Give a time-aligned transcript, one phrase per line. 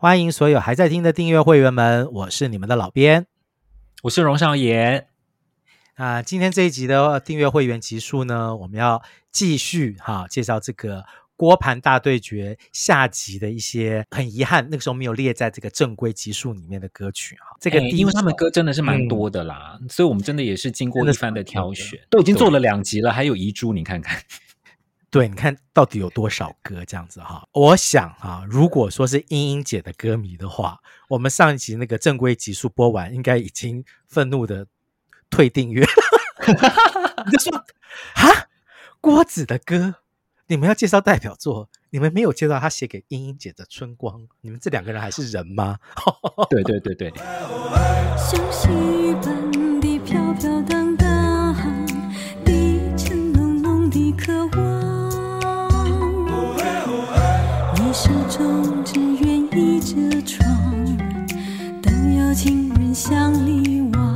[0.00, 3.26] 欢迎所有还在听的订阅会员们，我是你们的老编，
[4.04, 5.08] 我是荣少言。
[5.96, 11.04] 啊，今天这一集的订阅会员集数呢，我们要继续哈介绍这个
[11.36, 17.54] 锅盘大对决下集的一些很遗憾，那个时候没有列在这个正规集数里面的歌曲哈。
[17.60, 24.18] 这个因为他们歌真的是蛮多的啦，嗯、所以我们真的也是经过一番的挑选，都已经做了两集了，还有遗珠，你看看。
[25.10, 27.44] 对，你看到底有多少歌这样子哈？
[27.52, 30.78] 我想哈，如果说是英英姐的歌迷的话，
[31.08, 34.68] 我们上一集那个正规集数播完，应该已经愤怒的
[35.28, 35.84] 退订阅。
[37.26, 37.64] 你就说
[38.14, 38.46] 哈，
[39.00, 39.96] 郭子的歌，
[40.46, 45.76] 你们要介绍代表作，你们没有介绍他写给英英姐的《春光》，你们这两个人还是人吗？
[46.48, 47.12] 对对对对。
[58.02, 60.48] 始终只愿倚着窗，
[61.82, 64.09] 等有情人相离望。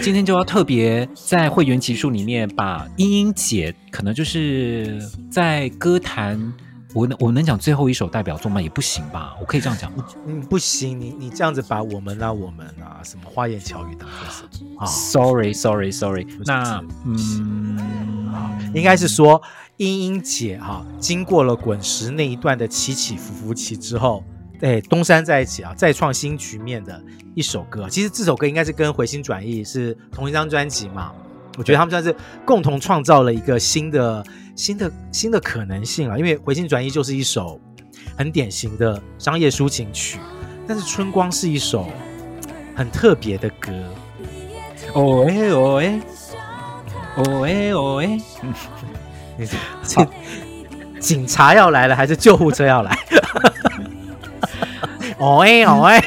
[0.00, 4.98] 们今天就要特别在会员集数里面，把英英姐可能就是
[5.30, 6.52] 在歌坛，
[6.94, 8.62] 我能我能讲最后一首代表作吗？
[8.62, 9.36] 也不行吧？
[9.38, 10.06] 我可以这样讲吗？
[10.26, 14.42] 嗯，不行，你你这样子把我们啊，我们啊，什么花言巧语当做什
[14.74, 16.26] 么？Sorry，Sorry，Sorry。
[16.46, 17.78] 那嗯，
[18.74, 19.42] 应该是说
[19.76, 24.24] 英英姐哈，经过了滚石那一段的起起伏伏期之后。
[24.60, 27.02] 对，东山再起啊，再创新局面的
[27.34, 27.88] 一首歌。
[27.88, 31.12] 其实这首歌应该是跟回心转意是同一张专辑嘛。
[31.56, 34.22] 我觉得他们算是共同创造了一个新的、
[34.54, 36.18] 新的、新的可能性啊。
[36.18, 37.58] 因为回心转意就是一首
[38.16, 40.18] 很典型的商业抒情曲，
[40.68, 41.88] 但是春光是一首
[42.76, 43.72] 很特别的歌。
[44.92, 46.00] 哦哎哦哎，
[47.16, 48.20] 哦哎哦哎，
[49.82, 50.06] 这
[51.00, 52.96] 警察要来了还是救护车要来？
[55.20, 56.02] 哦哎 哦哎，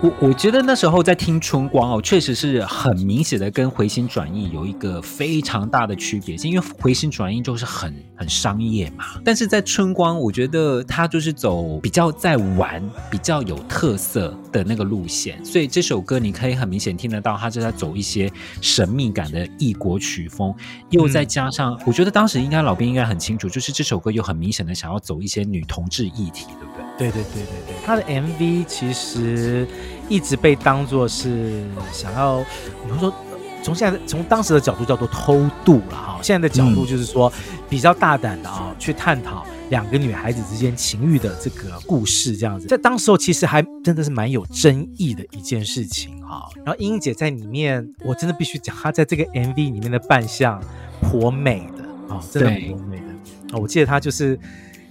[0.00, 12.80] 我我觉得那时候在听《春光》哦，确实是很明显的跟《回心转意》有一个非常大的区别性，因为《回心转意》就是很很商业嘛，但是在《春光》，我觉得它就是走比较在玩、
[13.10, 18.30] 比较有特色的那个路线，所以这首歌你可以很明显听得到，它是在走一些
[18.60, 20.54] 神秘感的异国曲风，
[20.90, 26.85] 又再加上，我觉得当时应该老兵应该很清楚，就是这首歌又很明显的想要走一些女同志议题，对不对？
[26.98, 29.66] 对对对对对，他的 MV 其实
[30.08, 31.62] 一直被当作是
[31.92, 33.14] 想要，比如说
[33.62, 37.30] 从现在从当时的角度叫做偷渡了哈，现在的角度就是说
[37.68, 46.48] 比较大胆的啊，去探讨两个女孩子之间情欲的这个故事这样子，在当时候其实还真的是蛮有争议的一件事情哈。
[46.64, 50.58] 然后英英姐在里面，我真的必须讲，她在这个 MV 里面的扮相
[51.02, 53.06] 颇美的啊，真的颇美的
[53.52, 54.38] 啊，我记得她就是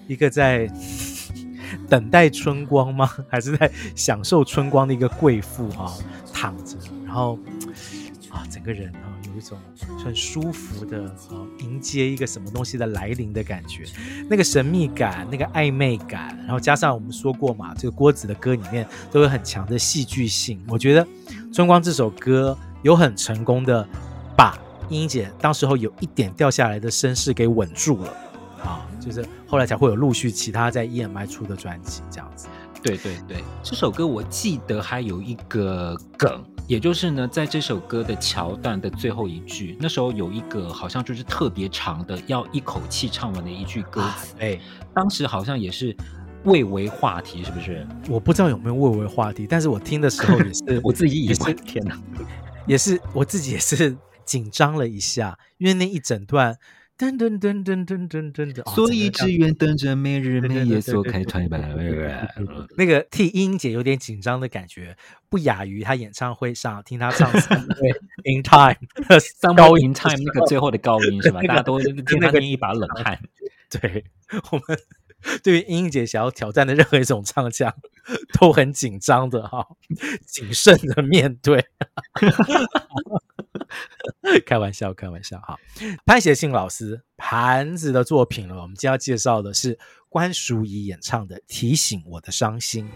[0.08, 0.70] 一个在。
[1.90, 3.10] 等待春光吗？
[3.30, 5.94] 还是在享受春光的一个贵妇啊，
[6.34, 7.38] 躺着，然后
[8.30, 9.58] 啊，整个人啊，有一种
[10.04, 13.84] 很舒服的啊，迎接一个什么东西的来临的感觉，
[14.30, 20.60] 那个神秘感，那个暧昧感，然后加上我们说过嘛，这个郭子的歌里面都有很强的戏剧性。
[20.68, 21.06] 我觉得
[21.54, 23.88] 《春光》这首歌有很成功的
[24.36, 24.58] 把
[24.90, 28.14] 英英姐当时候有一点掉下来的声势给稳住了。
[28.64, 32.48] 啊，就是后来才会有陆续其他在 EMI 出的专辑这样子。
[32.82, 44.36] 对对对，这首歌我记得还有一个梗，也就是呢，在这首歌的桥段的最后一句，那时候有一个好像就是特别长的，要一口气唱完的一句歌词。
[44.40, 44.60] 哎、啊，
[44.94, 45.96] 当时好像也是
[46.44, 47.88] 蔚为话题，是不是？
[48.08, 52.00] 我不知道有没有蔚为话题，但是我听的时候也是， 我自己也是，天哪，
[52.68, 56.56] 也是我自己也是紧张了一下，因为那一整段。
[56.98, 61.60] 噔噔噔噔噔噔噔噔，所以只愿等着每日每夜做开团吧。
[62.78, 64.96] 那个替英英姐有点紧张的感觉，
[65.28, 67.30] 不亚于她演唱会上听她唱
[68.24, 68.76] 《In Time》
[69.58, 71.42] 高音《Time》那个最后的高音是吧？
[71.48, 73.20] 大家都听她捏一把冷汗。
[73.70, 74.06] 对
[74.52, 74.80] 我们
[75.44, 77.74] 对于英英姐想要挑战的任何一种唱腔，
[78.40, 79.68] 都很紧张的哈，
[80.26, 81.66] 谨慎的面对。
[84.46, 85.58] 开玩笑，开玩笑哈。
[86.06, 89.78] 潘协信老师盘子的作品了，我们今天要介绍的是
[90.10, 92.88] 关淑怡演唱的《提醒我的伤心》。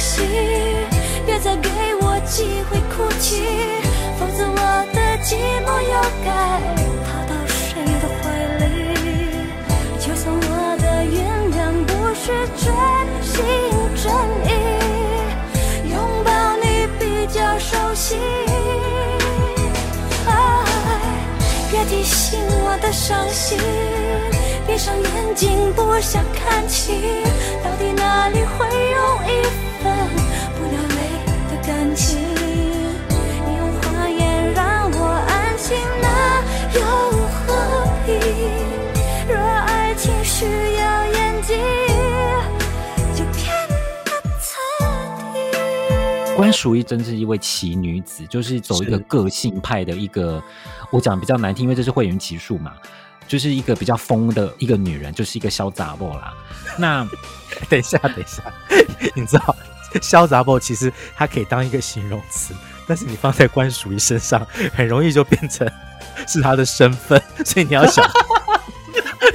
[0.00, 0.22] 息，
[1.26, 1.68] 别再给
[2.00, 3.42] 我机会哭泣，
[4.18, 4.56] 否则我
[4.94, 5.94] 的寂寞又
[6.24, 6.28] 该
[7.04, 8.22] 逃到谁的怀
[8.58, 8.64] 里？
[10.00, 11.14] 就算我的原
[11.52, 12.24] 谅不是
[12.56, 12.64] 真
[13.22, 13.30] 心
[13.94, 14.10] 真
[14.48, 14.50] 意，
[15.90, 15.94] 拥
[16.24, 16.64] 抱你
[16.98, 17.00] 比
[17.32, 18.16] 较熟悉。
[20.26, 20.30] 爱，
[21.70, 23.58] 别提醒我的伤心。
[24.66, 26.94] 闭上眼睛，不想看清，
[27.62, 28.66] 到底哪里会
[46.60, 50.42] 淑怡真是一位奇女子，就是走一个个性派的一个，
[50.90, 52.74] 我讲比较难听，因为这是会员奇数嘛。
[53.26, 56.34] 就是一个比较疯的一个女人，就是一个潇洒波啦。
[56.76, 57.08] 那
[57.70, 58.42] 等一下，等一下，
[59.14, 59.56] 你知道
[60.02, 62.52] 潇洒波其实它可以当一个形容词，
[62.88, 65.66] 但是你放在关淑怡身上，很容易就变成
[66.26, 68.12] 是她的身份，所以你要小心，
[68.48, 68.49] 你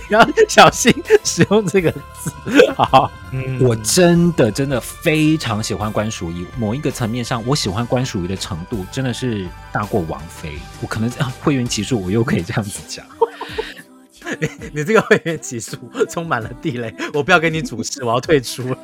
[0.10, 0.94] 要小心
[1.24, 2.32] 使用这个字。
[2.76, 6.46] 好，嗯，我真的真的非常喜欢关淑怡。
[6.58, 10.54] 某一个层面上，我喜欢关淑怡的程度真的是大过王菲。
[10.82, 13.06] 我可能这样会员起诉，我又可以这样子讲。
[14.40, 15.78] 你你这个会员起诉
[16.10, 18.78] 充满了地雷，我不要跟你主持，我要退出了。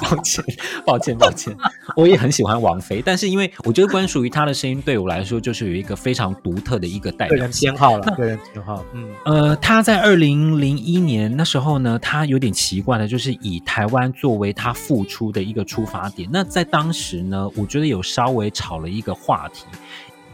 [0.00, 0.44] 抱歉，
[0.86, 1.56] 抱歉，抱歉。
[1.96, 8.84] 我也很喜欢王菲，但是因为我觉得关属于她的声音对我来说就是有一个非常独特的一个代表，偏好了，个人偏好。
[8.92, 16.28] 嗯，呃，她在二零零一年那时候呢，她有点奇怪的，就是以台湾作为她复出的一个出发点。
[16.32, 19.64] 那在当时呢，我觉得有稍微炒了一个话题。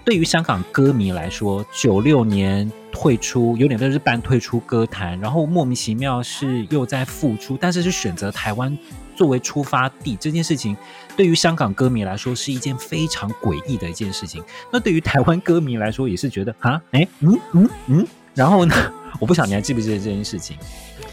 [0.05, 8.77] 对于香港歌迷来说，九六年退出，有点像是半退出歌坛，然后莫名其妙是又在复出，但是是选择台湾
[9.15, 10.75] 作为出发地这件事情，
[11.15, 14.43] 对于香港歌迷来说是一件非常诡异的一件事情。
[14.73, 17.69] 那对于台湾歌迷来说，也是觉得啊，哎，嗯嗯？
[17.89, 18.75] 嗯，然后呢，
[19.21, 20.57] 我不晓得你还记不记得这件事情。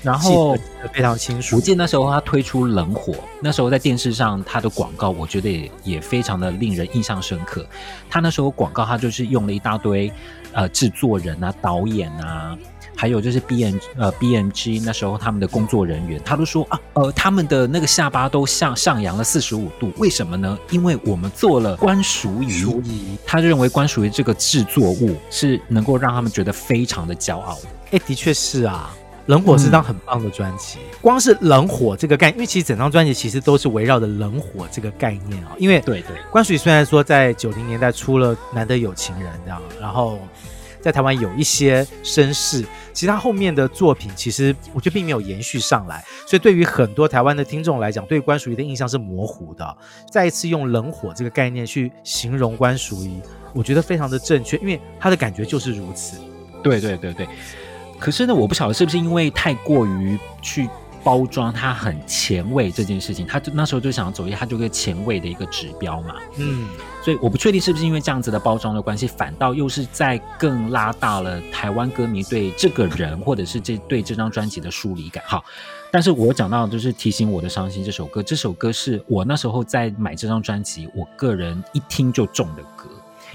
[0.03, 0.55] 然后
[0.93, 7.65] 非常清楚，我记得那时候他推出冷火，那时候在电视上他的广告，我觉得也也非常的令人印象深刻。
[8.09, 10.11] 他那时候广告，他就是用了一大堆
[10.51, 12.57] 呃制作人啊、导演啊，
[12.97, 20.59] 还有就是 B N 呃 B N G 那时候他们的工作人员，他都说啊呃他们的那个下巴都向上扬了四十五度，为什么呢？
[20.69, 27.67] 因为我们做了关淑怡，他认为关淑怡这个制作物是能够让他们觉得非常的骄傲的。
[27.91, 28.93] 哎，的确是啊。
[29.27, 35.55] 冷火是张很棒的专辑，嗯、光是冷火这个概念，因为其实整张专辑其实都是围绕着冷火这个概念啊。
[35.57, 40.19] 因为对对，关淑怡虽然说在九零年代出了《难得有情人》这样，然后
[40.81, 42.61] 在台湾有一些声势，
[42.91, 49.77] 其实他后面的作品其实我觉得并没有延续上来，所以对于很多台湾的听众来讲，对关淑怡的印象是模糊的。
[50.11, 53.21] 再一次用冷火这个概念去形容关淑怡，
[53.53, 56.17] 我觉得非常的正确，因为他的感觉就是如此。
[56.61, 57.25] 对对对对。
[58.03, 60.67] 可是呢，我不晓得是不是因为太过于去
[61.05, 66.15] 包装它很前卫这件事情，他就那时候就想走一下，他就个前卫的一个指标嘛。
[66.35, 66.67] 嗯，
[67.01, 75.23] 所以我不确定是不是因为这样子的包装的关系，反倒又是在更拉大了台湾歌迷对这个人或者是这对这张专辑的疏离感。
[75.25, 75.41] 好，
[75.89, 82.89] 但是我讲到就是提醒我的伤心这首歌，这首歌是我那时候在买这张专辑，我个人一听就中的歌。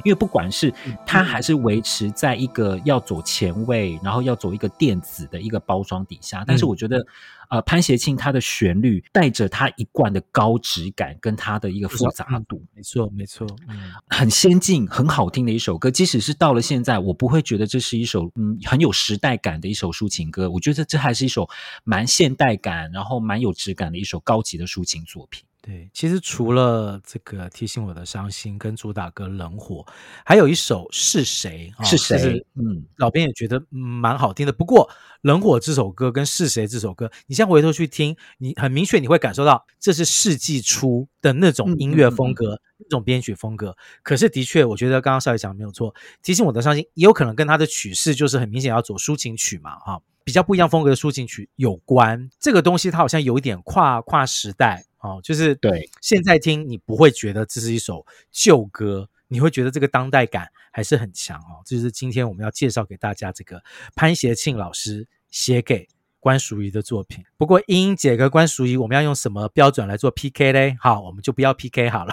[0.04, 0.72] 因为不管是
[1.06, 7.04] 他还是维持在一个要走前卫，然后要走一个电子的一个包装底下，但是我觉得，
[7.50, 15.90] 呃，潘协庆他的旋律带着他一贯的高质感跟他的一个复杂度，没错没错，嗯，很先进、很好听的一首歌。
[15.90, 20.50] 即使是到了现在，我不会觉得这是一首嗯很有时代感的一首抒情歌。
[20.50, 21.48] 我觉得这还是一首
[21.84, 25.42] 蛮现代感，然后蛮有质感的一首高级的抒情作品。
[25.68, 29.84] 对，其实除了这个提醒我的伤心跟主打歌《冷火》，
[30.24, 31.70] 还有一首是谁？
[31.84, 32.18] 是谁？
[32.18, 34.52] 是嗯，老编也觉得蛮好听的。
[34.54, 34.88] 不过
[35.20, 43.76] 《冷火》这首歌跟是谁这首歌，你现在回头去听，你很明确你会感受到这是世纪初的那种音乐风格，那种编曲风格。
[44.02, 52.30] 可是的确，我觉得刚刚少爷讲的没有错，提醒我的伤心也有可能跟他的曲式就是很明显要走抒情曲嘛，哈，比较不一样风格的抒情曲有关。
[52.40, 54.86] 这个东西它好像有一点跨跨时代。
[55.00, 61.62] 哦，就是对，现在听你不会觉得这是一首旧歌，你会觉得这个当代感还是很强哦。
[61.64, 63.62] 这就是今天我们要介绍给大家这个
[63.94, 65.86] 潘协庆老师写给
[66.18, 67.24] 关淑怡的作品。
[67.36, 70.76] 不过英英姐跟关淑怡，我们要用什么标准来做 PK 嘞？
[70.80, 72.12] 好，我们就不要 PK 好了，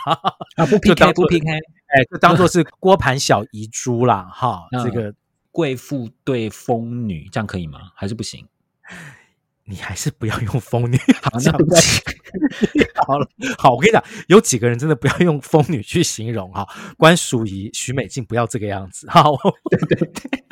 [0.55, 1.49] 啊，不 PK 不 PK，
[1.89, 4.29] 哎，就当做是锅盘小遗珠啦。
[4.31, 5.13] 哈， 这个
[5.51, 7.91] 贵妇对疯女，这样可以吗？
[7.95, 8.47] 还是不行？
[9.63, 11.99] 你还是不要用疯女，好，那对不起。
[13.07, 13.27] 好了，
[13.57, 16.67] 好，我跟你讲，有几个人真的不要用疯女去形容哈。
[16.97, 19.35] 关淑怡、徐美静不要这个样子，好，
[19.69, 20.43] 对对对，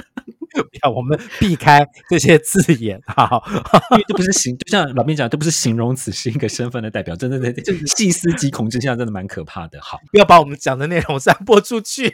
[0.54, 3.44] 不要，我们避开这些字眼，好，
[3.92, 9.80] 因为这不是形，就像老编讲，这不是形容词，是一个身份的代表，真的，真的，就是细思极恐之下，真的蛮可怕的。
[9.82, 12.10] 好，不要把我们讲的内容散播出去，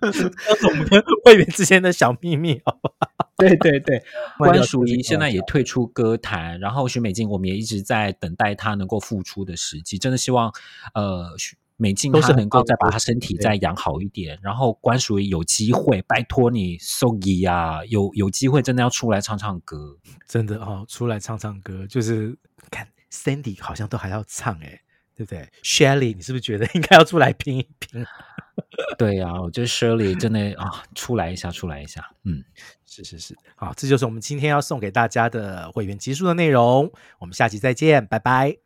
[0.00, 3.09] 这 是我们跟会员之间的小秘密，好吧？
[3.40, 4.02] 对对对，
[4.38, 9.98] 关淑怡现在也退出歌坛，然后许美静，我们也一直在等待她能够复出的时机。
[9.98, 10.52] 真的希望，
[10.94, 14.38] 呃，许美静她能够再把她身体再养好一点。
[14.42, 19.96] 然后关淑怡有机会，拜托你，Sogi 啊，有有机会真的要出来唱唱歌，
[20.28, 22.36] 真的哦，出来唱唱歌，就是
[22.70, 24.80] 看 Sandy 好像都还要唱哎，
[25.20, 28.02] 对不对？Shelly，你是不是觉得 应该要出来拼一拼？
[28.96, 32.42] 对呀、啊，我觉得 Shirley 真的啊，出来一下，出来一下，嗯，
[32.86, 38.56] 是是是，好，这就是我们今天要送给大家的会员集数的内容，我们下期再见，拜拜，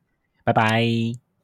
[0.44, 1.23] 拜拜。